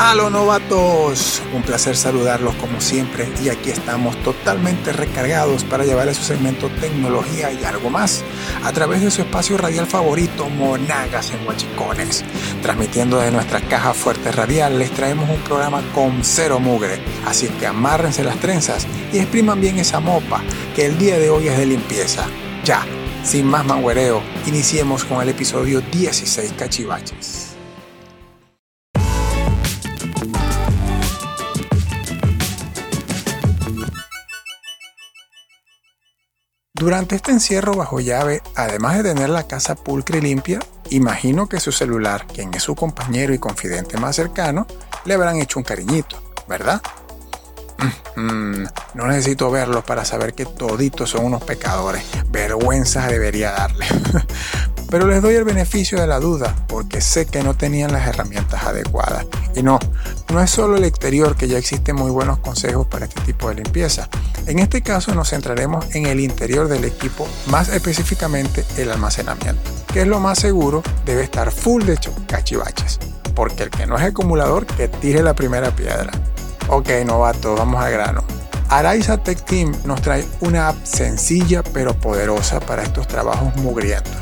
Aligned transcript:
Halo 0.00 0.30
novatos, 0.30 1.42
un 1.52 1.62
placer 1.62 1.96
saludarlos 1.96 2.54
como 2.54 2.80
siempre 2.80 3.28
y 3.42 3.48
aquí 3.48 3.70
estamos 3.70 4.16
totalmente 4.22 4.92
recargados 4.92 5.64
para 5.64 5.84
llevarles 5.84 6.18
su 6.18 6.22
segmento 6.22 6.68
tecnología 6.80 7.50
y 7.50 7.64
algo 7.64 7.90
más 7.90 8.22
a 8.62 8.72
través 8.72 9.02
de 9.02 9.10
su 9.10 9.22
espacio 9.22 9.58
radial 9.58 9.88
favorito 9.88 10.48
Monagas 10.48 11.32
en 11.32 11.44
Huachicones. 11.44 12.24
Transmitiendo 12.62 13.18
de 13.18 13.32
nuestra 13.32 13.60
caja 13.60 13.92
fuerte 13.92 14.30
radial 14.30 14.78
les 14.78 14.92
traemos 14.92 15.28
un 15.28 15.40
programa 15.40 15.82
con 15.92 16.20
cero 16.22 16.60
mugre, 16.60 17.00
así 17.26 17.48
que 17.58 17.66
amárrense 17.66 18.22
las 18.22 18.38
trenzas 18.38 18.86
y 19.12 19.18
expriman 19.18 19.60
bien 19.60 19.80
esa 19.80 19.98
mopa 19.98 20.42
que 20.76 20.86
el 20.86 20.96
día 20.96 21.18
de 21.18 21.28
hoy 21.28 21.48
es 21.48 21.58
de 21.58 21.66
limpieza. 21.66 22.24
Ya, 22.64 22.86
sin 23.28 23.46
más 23.46 23.66
manguereo, 23.66 24.22
iniciemos 24.46 25.04
con 25.04 25.20
el 25.20 25.28
episodio 25.28 25.82
16 25.82 26.54
Cachivaches. 26.54 27.56
Durante 36.72 37.16
este 37.16 37.32
encierro 37.32 37.74
bajo 37.74 38.00
llave, 38.00 38.40
además 38.56 38.96
de 38.96 39.02
tener 39.02 39.28
la 39.28 39.46
casa 39.46 39.74
pulcra 39.74 40.16
y 40.16 40.22
limpia, 40.22 40.60
imagino 40.88 41.50
que 41.50 41.60
su 41.60 41.70
celular, 41.70 42.26
quien 42.32 42.54
es 42.54 42.62
su 42.62 42.74
compañero 42.74 43.34
y 43.34 43.38
confidente 43.38 43.98
más 43.98 44.16
cercano, 44.16 44.66
le 45.04 45.12
habrán 45.12 45.36
hecho 45.36 45.58
un 45.58 45.64
cariñito, 45.64 46.16
¿verdad? 46.48 46.80
Mm, 48.16 48.64
no 48.94 49.06
necesito 49.06 49.50
verlos 49.50 49.84
para 49.84 50.04
saber 50.04 50.34
que 50.34 50.44
toditos 50.44 51.10
son 51.10 51.24
unos 51.24 51.42
pecadores. 51.44 52.02
Vergüenza 52.30 53.06
debería 53.06 53.52
darle. 53.52 53.86
Pero 54.90 55.06
les 55.06 55.20
doy 55.20 55.34
el 55.34 55.44
beneficio 55.44 56.00
de 56.00 56.06
la 56.06 56.18
duda 56.18 56.56
porque 56.66 57.02
sé 57.02 57.26
que 57.26 57.42
no 57.42 57.54
tenían 57.54 57.92
las 57.92 58.08
herramientas 58.08 58.64
adecuadas. 58.64 59.26
Y 59.54 59.62
no, 59.62 59.78
no 60.32 60.40
es 60.40 60.50
solo 60.50 60.78
el 60.78 60.84
exterior 60.84 61.36
que 61.36 61.46
ya 61.46 61.58
existen 61.58 61.94
muy 61.94 62.10
buenos 62.10 62.38
consejos 62.38 62.86
para 62.86 63.04
este 63.04 63.20
tipo 63.20 63.50
de 63.50 63.56
limpieza. 63.56 64.08
En 64.46 64.58
este 64.58 64.80
caso 64.80 65.14
nos 65.14 65.28
centraremos 65.28 65.94
en 65.94 66.06
el 66.06 66.20
interior 66.20 66.68
del 66.68 66.86
equipo, 66.86 67.28
más 67.48 67.68
específicamente 67.68 68.64
el 68.78 68.90
almacenamiento, 68.90 69.60
que 69.92 70.00
es 70.02 70.06
lo 70.06 70.20
más 70.20 70.38
seguro, 70.38 70.82
debe 71.04 71.22
estar 71.22 71.52
full 71.52 71.84
de 71.84 71.98
cachivaches. 72.26 72.98
Porque 73.34 73.64
el 73.64 73.70
que 73.70 73.86
no 73.86 73.96
es 73.96 74.02
acumulador, 74.02 74.64
que 74.64 74.88
tire 74.88 75.22
la 75.22 75.34
primera 75.34 75.70
piedra. 75.70 76.10
Ok, 76.68 76.90
novato, 77.06 77.54
vamos 77.54 77.82
al 77.82 77.92
grano. 77.92 78.24
Araiza 78.68 79.16
Tech 79.16 79.42
Team 79.44 79.72
nos 79.84 80.02
trae 80.02 80.24
una 80.40 80.68
app 80.68 80.84
sencilla 80.84 81.62
pero 81.62 81.94
poderosa 81.94 82.60
para 82.60 82.82
estos 82.82 83.08
trabajos 83.08 83.56
mugrientos 83.56 84.16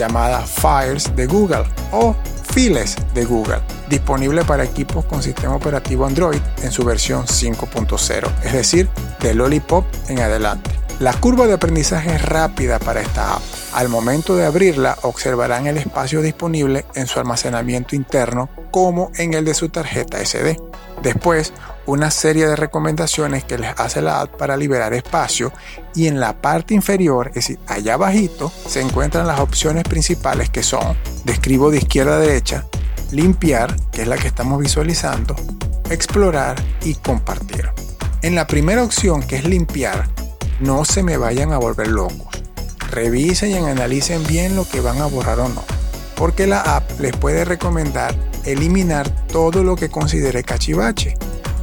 llamada 0.00 0.40
Fires 0.40 1.14
de 1.14 1.26
Google 1.26 1.64
o 1.92 2.16
Files 2.54 2.96
de 3.12 3.26
Google, 3.26 3.60
disponible 3.90 4.44
para 4.44 4.64
equipos 4.64 5.04
con 5.04 5.22
sistema 5.22 5.54
operativo 5.54 6.06
Android 6.06 6.40
en 6.62 6.72
su 6.72 6.84
versión 6.84 7.26
5.0, 7.26 8.30
es 8.42 8.52
decir, 8.52 8.88
de 9.20 9.34
Lollipop 9.34 9.84
en 10.08 10.20
adelante. 10.20 10.70
La 11.00 11.12
curva 11.14 11.46
de 11.46 11.54
aprendizaje 11.54 12.14
es 12.14 12.22
rápida 12.22 12.78
para 12.78 13.00
esta 13.00 13.34
app. 13.34 13.42
Al 13.72 13.88
momento 13.88 14.36
de 14.36 14.44
abrirla 14.44 14.98
observarán 15.02 15.66
el 15.66 15.78
espacio 15.78 16.22
disponible 16.22 16.84
en 16.94 17.06
su 17.06 17.18
almacenamiento 17.18 17.94
interno 17.94 18.48
como 18.70 19.10
en 19.16 19.34
el 19.34 19.44
de 19.44 19.54
su 19.54 19.68
tarjeta 19.68 20.24
SD. 20.24 20.60
Después, 21.02 21.52
una 21.86 22.10
serie 22.10 22.46
de 22.46 22.56
recomendaciones 22.56 23.44
que 23.44 23.58
les 23.58 23.78
hace 23.78 24.02
la 24.02 24.20
app 24.20 24.36
para 24.36 24.56
liberar 24.56 24.92
espacio 24.94 25.52
y 25.94 26.06
en 26.06 26.20
la 26.20 26.40
parte 26.40 26.74
inferior, 26.74 27.28
es 27.28 27.34
decir, 27.34 27.58
allá 27.66 27.94
abajito, 27.94 28.52
se 28.66 28.80
encuentran 28.80 29.26
las 29.26 29.40
opciones 29.40 29.84
principales 29.84 30.50
que 30.50 30.62
son, 30.62 30.96
describo 31.24 31.70
de 31.70 31.78
izquierda 31.78 32.16
a 32.16 32.20
derecha, 32.20 32.66
limpiar, 33.10 33.74
que 33.90 34.02
es 34.02 34.08
la 34.08 34.16
que 34.16 34.28
estamos 34.28 34.60
visualizando, 34.60 35.34
explorar 35.90 36.56
y 36.82 36.94
compartir. 36.94 37.70
En 38.22 38.34
la 38.34 38.46
primera 38.46 38.84
opción, 38.84 39.22
que 39.22 39.36
es 39.36 39.44
limpiar, 39.44 40.08
no 40.60 40.84
se 40.84 41.02
me 41.02 41.16
vayan 41.16 41.52
a 41.52 41.58
volver 41.58 41.88
locos. 41.88 42.42
Revisen 42.90 43.50
y 43.50 43.56
analicen 43.56 44.26
bien 44.26 44.56
lo 44.56 44.68
que 44.68 44.80
van 44.80 45.00
a 45.00 45.06
borrar 45.06 45.40
o 45.40 45.48
no, 45.48 45.64
porque 46.16 46.46
la 46.46 46.60
app 46.60 47.00
les 47.00 47.16
puede 47.16 47.44
recomendar 47.44 48.14
eliminar 48.44 49.08
todo 49.26 49.62
lo 49.62 49.76
que 49.76 49.88
considere 49.88 50.42
cachivache, 50.42 51.16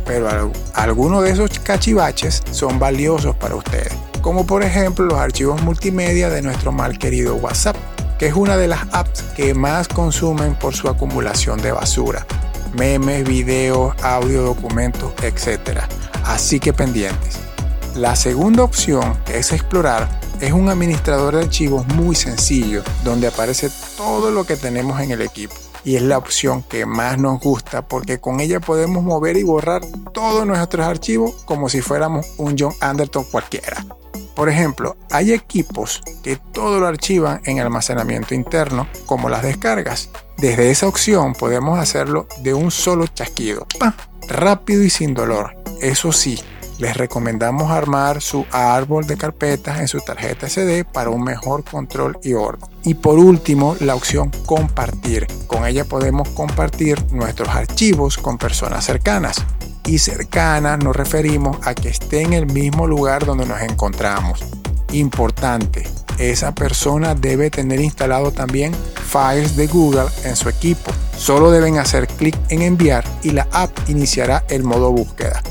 pero 0.07 0.51
algunos 0.73 1.23
de 1.23 1.31
esos 1.31 1.59
cachivaches 1.59 2.41
son 2.51 2.79
valiosos 2.79 3.35
para 3.35 3.56
ustedes, 3.56 3.94
como 4.22 4.47
por 4.47 4.63
ejemplo 4.63 5.06
los 5.06 5.19
archivos 5.19 5.62
multimedia 5.62 6.29
de 6.29 6.41
nuestro 6.41 6.72
mal 6.72 6.97
querido 6.97 7.35
WhatsApp, 7.35 7.75
que 8.17 8.28
es 8.28 8.34
una 8.34 8.56
de 8.56 8.69
las 8.69 8.88
apps 8.94 9.22
que 9.35 9.53
más 9.53 9.88
consumen 9.90 10.56
por 10.56 10.73
su 10.73 10.88
acumulación 10.88 11.62
de 11.62 11.73
basura, 11.73 12.25
memes, 12.73 13.28
videos, 13.28 13.94
audio, 14.01 14.44
documentos, 14.44 15.12
etc. 15.22 15.81
Así 16.23 16.59
que 16.59 16.73
pendientes. 16.73 17.38
La 17.96 18.16
segunda 18.16 18.63
opción, 18.63 19.17
es 19.28 19.51
explorar, 19.51 20.07
es 20.40 20.53
un 20.53 20.69
administrador 20.69 21.35
de 21.35 21.41
archivos 21.41 21.85
muy 21.88 22.16
sencillo, 22.16 22.84
donde 23.03 23.28
aparece 23.28 23.69
todo 23.97 24.31
lo 24.31 24.46
que 24.46 24.56
tenemos 24.56 25.01
en 25.01 25.12
el 25.12 25.22
equipo 25.22 25.56
y 25.87 25.95
es 25.95 26.01
la 26.01 26.17
opción 26.17 26.63
que 26.63 26.85
más 26.85 27.17
nos 27.17 27.39
gusta 27.39 27.87
porque 27.87 28.19
con 28.19 28.41
ella 28.41 28.59
podemos 28.59 29.05
mover 29.05 29.37
y 29.37 29.43
borrar 29.43 29.81
todos 30.13 30.45
nuestros 30.45 30.85
archivos 30.85 31.31
como 31.45 31.69
si 31.69 31.79
fuéramos 31.79 32.27
un 32.37 32.57
John 32.59 32.73
Anderton 32.81 33.23
cualquiera. 33.23 33.85
Por 34.35 34.49
ejemplo, 34.49 34.97
hay 35.11 35.31
equipos 35.31 36.01
que 36.23 36.35
todo 36.35 36.81
lo 36.81 36.87
archivan 36.87 37.41
en 37.45 37.61
almacenamiento 37.61 38.35
interno, 38.35 38.85
como 39.05 39.29
las 39.29 39.43
descargas. 39.43 40.09
Desde 40.37 40.71
esa 40.71 40.89
opción 40.89 41.31
podemos 41.31 41.79
hacerlo 41.79 42.27
de 42.43 42.53
un 42.53 42.69
solo 42.69 43.07
chasquido, 43.07 43.65
rápido 44.27 44.83
y 44.83 44.89
sin 44.89 45.13
dolor. 45.13 45.55
Eso 45.79 46.11
sí, 46.11 46.37
les 46.79 46.95
recomendamos 46.95 47.71
armar 47.71 48.21
su 48.21 48.45
árbol 48.51 49.07
de 49.07 49.17
carpetas 49.17 49.79
en 49.79 49.88
su 49.88 49.99
tarjeta 49.99 50.47
SD 50.47 50.85
para 50.85 51.09
un 51.09 51.23
mejor 51.23 51.63
control 51.63 52.19
y 52.23 52.33
orden. 52.33 52.69
Y 52.83 52.93
por 52.93 53.17
último, 53.17 53.75
la 53.79 53.95
opción 53.95 54.31
compartir. 54.45 55.27
Con 55.47 55.66
ella 55.66 55.85
podemos 55.85 56.29
compartir 56.29 57.03
nuestros 57.11 57.49
archivos 57.49 58.17
con 58.17 58.37
personas 58.37 58.85
cercanas. 58.85 59.37
Y 59.85 59.99
cercanas 59.99 60.83
nos 60.83 60.95
referimos 60.95 61.57
a 61.66 61.73
que 61.73 61.89
esté 61.89 62.21
en 62.21 62.33
el 62.33 62.45
mismo 62.45 62.87
lugar 62.87 63.25
donde 63.25 63.45
nos 63.45 63.61
encontramos. 63.61 64.43
Importante, 64.91 65.83
esa 66.17 66.53
persona 66.53 67.16
debe 67.16 67.49
tener 67.49 67.79
instalado 67.79 68.31
también 68.31 68.73
Files 68.95 69.55
de 69.55 69.67
Google 69.67 70.07
en 70.23 70.35
su 70.35 70.49
equipo. 70.49 70.91
Solo 71.17 71.51
deben 71.51 71.77
hacer 71.77 72.07
clic 72.07 72.35
en 72.49 72.61
enviar 72.61 73.03
y 73.23 73.31
la 73.31 73.47
app 73.51 73.71
iniciará 73.87 74.43
el 74.49 74.63
modo 74.63 74.91
búsqueda 74.91 75.41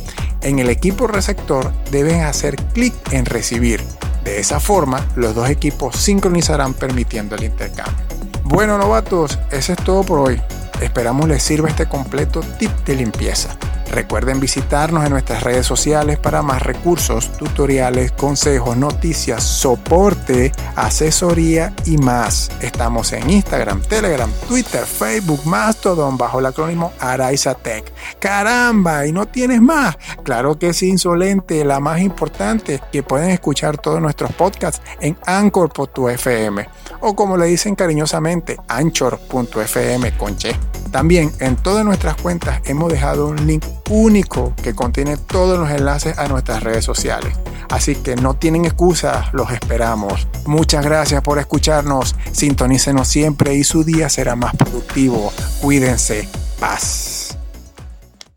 en 0.47 0.61
el 0.61 0.71
equipo 0.71 1.09
receptor 1.09 1.73
deben 1.91 2.23
hacer 2.23 2.55
clic 2.73 2.95
en 3.11 3.27
recibir. 3.27 3.83
De 4.23 4.39
esa 4.39 4.61
forma, 4.61 5.05
los 5.17 5.34
dos 5.34 5.51
equipos 5.51 5.97
sincronizarán 5.97 6.73
permitiendo 6.73 7.34
el 7.34 7.43
intercambio. 7.43 8.05
Bueno 8.45 8.79
novatos, 8.79 9.41
eso 9.51 9.73
es 9.73 9.79
todo 9.84 10.05
por 10.05 10.21
hoy. 10.21 10.41
Esperamos 10.81 11.27
les 11.27 11.43
sirva 11.43 11.69
este 11.69 11.87
completo 11.87 12.43
tip 12.61 12.71
de 12.84 12.95
limpieza. 12.95 13.57
Recuerden 13.91 14.41
visitarnos 14.41 15.04
en 15.04 15.10
nuestras 15.10 15.42
redes 15.42 15.66
sociales 15.66 16.19
para 16.19 16.42
más 16.42 16.62
recursos, 16.62 17.32
tutoriales, 17.36 18.12
consejos, 18.12 18.76
noticias, 18.76 19.42
soporte, 19.42 20.52
asesoría 20.74 21.74
y 21.84 21.98
más. 21.98 22.50
Estamos 22.60 23.12
en 23.12 23.30
Instagram, 23.30 23.82
Telegram, 23.82 24.30
Twitter, 24.48 24.84
Facebook, 24.84 25.47
Mastodon 25.47 26.16
bajo 26.19 26.41
el 26.41 26.47
acrónimo 26.47 26.92
Araiza 26.98 27.54
Tech. 27.54 27.92
¡Caramba! 28.19 29.06
¿Y 29.06 29.12
no 29.12 29.26
tienes 29.26 29.60
más? 29.60 29.97
Claro 30.22 30.58
que 30.58 30.68
es 30.70 30.82
insolente, 30.82 31.64
la 31.64 31.80
más 31.80 32.00
importante, 32.00 32.80
que 32.92 33.03
pueden 33.03 33.30
escuchar 33.30 33.78
todos 33.78 34.00
nuestros 34.00 34.32
podcasts 34.32 34.82
en 35.00 35.16
Anchor.fm 35.26 36.68
o 37.00 37.14
como 37.14 37.36
le 37.36 37.47
dicen 37.47 37.74
cariñosamente, 37.74 38.56
Anchor.fm 38.68 40.16
con 40.16 40.36
che. 40.36 40.56
También 40.97 41.31
en 41.41 41.57
todas 41.57 41.84
nuestras 41.84 42.16
cuentas 42.16 42.63
hemos 42.65 42.91
dejado 42.91 43.27
un 43.27 43.47
link 43.47 43.63
único 43.91 44.54
que 44.63 44.75
contiene 44.75 45.19
todos 45.19 45.59
los 45.59 45.71
enlaces 45.71 46.16
a 46.16 46.27
nuestras 46.27 46.63
redes 46.63 46.87
sociales. 46.87 47.37
Así 47.69 47.97
que 47.97 48.16
no 48.16 48.33
tienen 48.33 48.65
excusa, 48.65 49.28
los 49.34 49.51
esperamos. 49.51 50.27
Muchas 50.47 50.83
gracias 50.83 51.21
por 51.21 51.39
escucharnos, 51.39 52.16
sintonícenos 52.33 53.09
siempre 53.09 53.54
y 53.54 53.63
su 53.63 53.84
día 53.84 54.09
será 54.09 54.37
más 54.37 54.57
productivo. 54.57 55.34
Cuídense. 55.60 56.31
Paz. 56.59 57.05